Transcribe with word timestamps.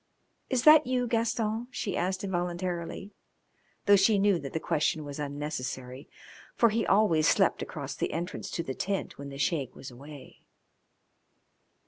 "Is 0.49 0.63
that 0.63 0.87
you, 0.87 1.05
Gaston?" 1.05 1.67
she 1.69 1.95
asked 1.95 2.23
involuntarily, 2.23 3.11
though 3.85 3.95
she 3.95 4.17
knew 4.17 4.39
that 4.39 4.51
the 4.51 4.59
question 4.59 5.03
was 5.03 5.19
unnecessary, 5.19 6.09
for 6.55 6.69
he 6.69 6.87
always 6.87 7.27
slept 7.27 7.61
across 7.61 7.93
the 7.93 8.11
entrance 8.11 8.49
to 8.49 8.63
the 8.63 8.73
tent 8.73 9.19
when 9.19 9.29
the 9.29 9.37
Sheik 9.37 9.75
was 9.75 9.91
away. 9.91 10.39